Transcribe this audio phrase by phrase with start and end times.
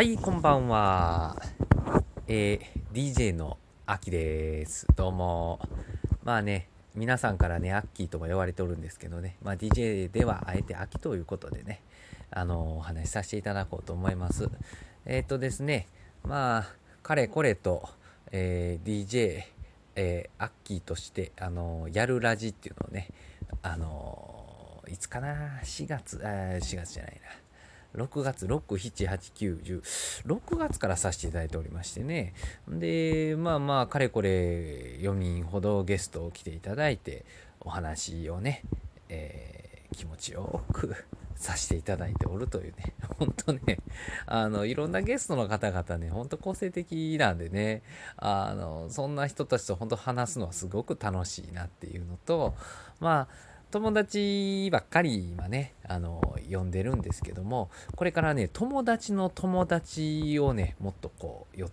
[0.00, 1.36] はい、こんばんは。
[2.26, 4.86] えー、DJ のアキです。
[4.96, 5.60] どうも。
[6.24, 11.82] まあね、皆さんからね、アッキーとも呼ばれておるんですけどね、まあ DJ ではあえてアキということでね、
[12.30, 14.48] あのお話しさせていただこうと思います。
[15.04, 15.86] えっ、とですね、
[16.24, 16.66] まあ、
[17.02, 17.86] かれこれと、
[18.32, 19.42] え DJ、
[19.96, 23.10] えアッキーとして、あのやるラジっていうのをね、
[23.60, 27.49] あのいつかな、4月、あ4月じゃないな。
[27.94, 29.82] 6月、6、7、8、9、
[30.24, 32.34] 10、6月からさせていただいておりましてね。
[32.68, 37.24] で、まあまあ、かれこれ4人ほどゲストを来ていただいて、
[37.60, 38.62] お話をね、
[39.08, 40.94] えー気持ちよく
[41.34, 43.78] させていただいておるというね、 本当ね、
[44.26, 47.82] あの、いろんなゲストの方々ね、本当個性的なんでね、
[48.16, 52.54] あの、そんな人たちと本当話すのはすごく楽しいなっていうのと、
[53.00, 61.70] まあ、友達ばっかり今ね、あの、呼んでるんですけども、これからね、友達の友達をね、もっとこう、よ、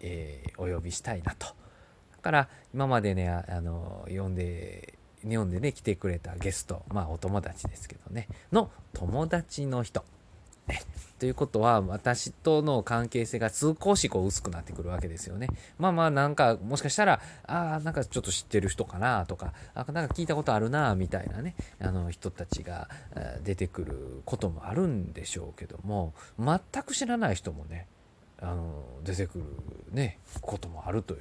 [0.00, 1.46] えーお呼びしたいなと。
[1.46, 4.94] だから、今までね、あの、呼んで、
[5.28, 10.04] 日本でね、来てくれたゲスト、まあ、お友達ですけどね、の友達の人。
[10.70, 10.82] ね
[11.20, 15.48] ということは、私との関係性が少しこう薄くなってくるわけですよね。
[15.78, 22.88] まあまあ、なんか、もしかしたら、ああ、なんかちょっと知ってる人かなとか、あなんか聞いたことあるなみたいなね、あの人たちが
[23.44, 27.86] 出てくることもあるんでしょうけども、全く知らない人もね、
[28.40, 29.44] あの出てくる
[29.92, 31.20] ね、こともあるという。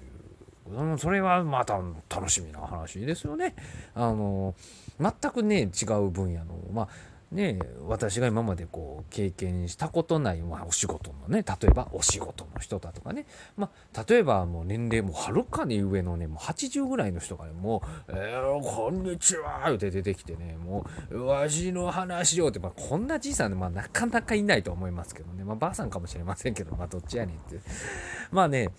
[0.97, 3.53] それはまた楽しみな話ですよね。
[3.95, 4.55] あの
[4.99, 6.87] 全くね違う分野のまあ
[7.31, 27.59] ね私が今までこう経験したことない、まあ、お仕事のね例えばお仕事の人だとかね、まあ、例えばもう年齢もはるかに上のねもう80ぐらいの人がねもう「えー、こんにちは」って出てきてねもう「わしの話を」って、まあ、こんなじいさんね、まあ、なかなかいないと思いますけどね、まあ、ばあさんかもしれませんけど、まあ、どっちやねんって。
[28.31, 28.69] まあね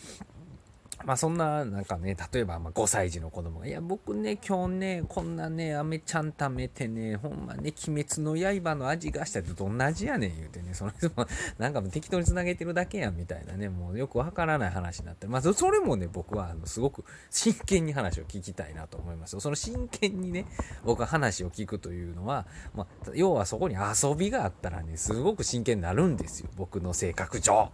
[1.05, 11.27] まあそんな、なんかね、例えばまあ5歳児の子供が、いや、僕ね、今日ね、こんなね、飴ちゃん食べてね、ほんまね、鬼滅の刃の味がしたってどんな味やねん言うてね、その人も、
[11.59, 19.41] なんか適当につなげてるだけやんみたいなね、もうよくわからない話になって、まあそれもね、僕はあのすごく真剣に話を聞きたいなと思いますよ。
[19.41, 20.47] その真剣にね、
[20.85, 27.71] 僕は話を聞くというのは、まあ、要はそこに遊びがあったらね、すごく真剣になるんですよ、僕の性格上。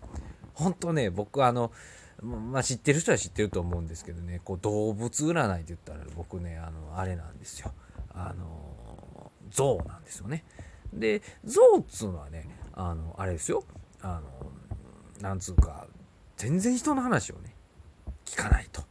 [0.55, 1.71] 本当ね、僕あの、
[2.23, 7.73] まあ、知ってる人は知ってると思うんですけどね、こう動物占いって言ったら僕ね、あの、あれなんですよ。
[8.15, 10.45] あの、象なんですよね。
[10.93, 13.65] で、象っつうのはね、あの、あれですよ。
[14.01, 14.51] あの、
[15.21, 15.87] なんつうか、
[16.37, 17.55] 全然人の話をね、
[18.25, 18.83] 聞かないと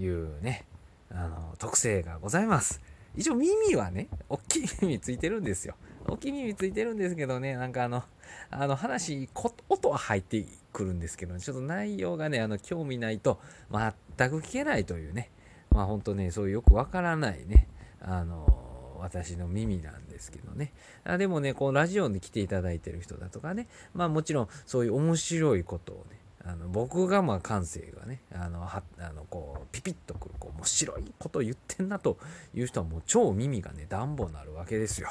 [0.00, 0.64] いうね、
[1.10, 2.80] あの、特性がございます。
[3.16, 5.74] 一応耳はね、大きい耳ついてるんですよ。
[6.06, 8.04] 大きい耳ついてるんですけどね、なんかあの、
[8.50, 9.28] あの話、
[9.68, 13.40] 音は入ってくるんですけど、ちょっと内容がね、あの、興味ないと
[13.70, 15.30] 全く聞けないというね、
[15.70, 17.68] まあ本当ね、そういうよくわからないね、
[18.00, 20.72] あの、私の耳なんですけどね。
[21.04, 26.15] あでもね、こうラジオに来ていただいてる人だとかね、まあもちろんそういう面白いことをね、
[26.46, 32.18] あの僕がまあ感性がね、あの、はあのこうピピッとくる、こう面白いこと言ってんなと
[32.54, 35.10] いう人はもう超耳がね、暖房になるわけですよ。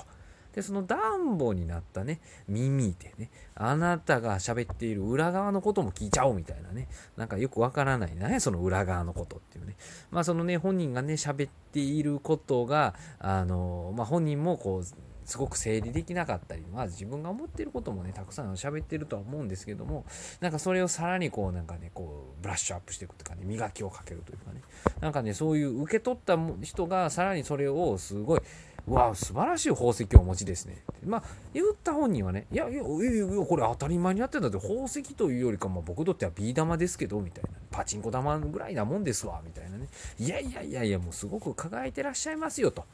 [0.54, 6.88] で、その暖房になったね、耳でね、あなたが喋っている裏側のことも聞いちゃおうみたいなね、
[7.18, 9.76] なんかよくわからないね、その裏側のことっていうね。
[10.12, 14.84] まあそのね、本人がね、喋っていることが、あの、まあ本人もこう、
[15.26, 20.06] すごく整理できなかったり、まあ自分が思ってることもね、たくさん喋ってるとは思うんですけども、
[20.40, 24.62] なんかそれをさらにこう、なんかね、こう、ブラッシュアップしていくというかね、磨きをかけるというかね、
[25.02, 28.42] なんかね、そういう受け取った人がさらにそれをすごい、
[28.88, 30.84] うわ素晴らしい宝石をお持ちですね。
[31.04, 37.50] まあ、言った本人はね、いやいや、いやこれ当たり前にやってんだって、宝石というよりか、まあ、僕にとってはビー玉ですけど、みたいな。
[37.72, 39.88] パチンコ玉ぐらいなもんですわ、みたいなね。
[40.20, 42.86] いやいやいやいや、もうすごく輝いてらっしゃいますよ、と。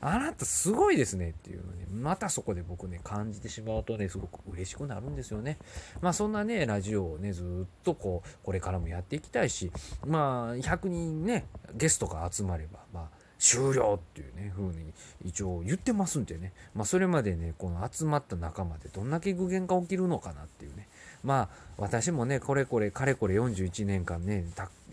[0.00, 5.58] あなたすごいですねっていうのね、またそこで僕ね、感じてしまうとね、すごく嬉しくなるんですよね。
[6.00, 9.72] まあそんなね、ラジオをね、ずっとこう、これからもやっていきたいし、
[10.06, 14.92] まあ100人ね、ゲストが集まれば、まあ終了っていうね、風に
[15.24, 20.88] 一応言ってますんでね、まあそれまでね、この集まった仲間でどんだけ具現が起きるのかなっていうね、
[21.24, 24.44] まあ私もね、これこれ、かれこれ41年間ね、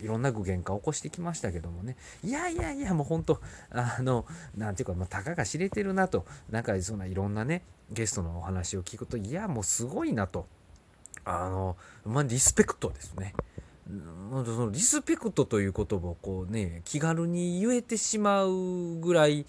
[0.02, 3.40] いろんな具現化を起こしてきましたけどもね、いやいやいや、もう本当、
[3.70, 4.26] あの、
[4.56, 10.46] なんていうか、まあ、たかが知れてるなと、なんかそんないろんなね、ゲストのお話を聞くと、いや、もうすごいなと、
[11.24, 13.34] あの、まあ、リスペクトですね。
[13.86, 19.44] そのリスペクトという言葉をこうね気軽に言えてしまうぐらい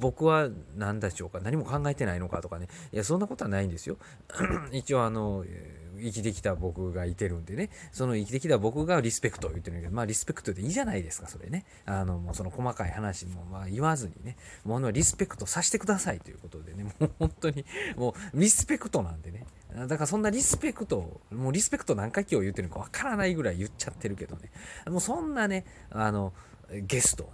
[0.00, 2.68] 僕は何でしょうか何も考えてないのかとかね。
[2.92, 3.96] いやそんなことはないんですよ。
[4.72, 11.64] 一応あのえ生きてきた僕がいてるんでね、その生きてきた僕がリスペクトを言ってるんだけど、まあリスペクトでいいじゃないですか、それね。
[11.86, 17.64] あの、もうその細かい話もまあ言わずにね、もうリスペクトさせてくださいということでね、もう本当に、
[17.96, 19.46] もうリスペクトなんでね。
[19.74, 24.50] だからそんなリスペクト、もうリスペクト何回今日言ってるのかわからないぐらい言っちゃってるけどね。
[24.88, 26.32] もうそんなね、あの、
[26.72, 27.32] ゲストをね、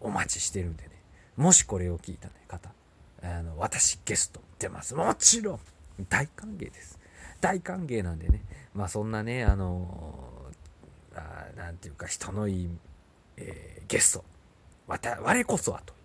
[0.00, 0.90] お待ちしてるんでね。
[1.36, 2.70] もしこれを聞いた、ね、方、
[3.22, 4.94] あの、私ゲスト出ます。
[4.94, 5.60] もちろん
[6.08, 6.99] 大歓迎です。
[7.40, 8.44] 大歓迎なんでね。
[8.74, 10.50] まあそんなね、あの
[11.14, 12.70] あなんていうか人のいい、
[13.36, 14.24] えー、ゲスト、
[14.86, 15.98] わた、我こそはという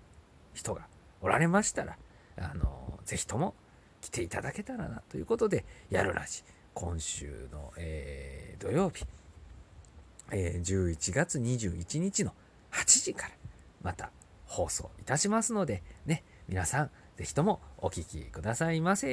[0.55, 0.87] 人が
[1.21, 1.97] おられましたら、
[2.37, 3.53] あのぜひとも
[4.01, 6.43] 来ていただけたらなということで、やるらしい。
[6.73, 9.05] 今週の、えー、土曜日、
[10.31, 12.33] えー、11月21日の
[12.71, 13.33] 8時から
[13.81, 14.11] また
[14.45, 19.07] 放送いたしますので、ね、皆さん、ぜひともお聴きくださいませ。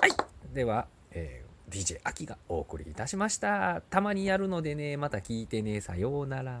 [0.00, 0.54] はい。
[0.54, 3.82] では、えー、DJ 秋がお送りいたしました。
[3.90, 5.80] たまにやるのでね、また聞いてね。
[5.80, 6.60] さようなら。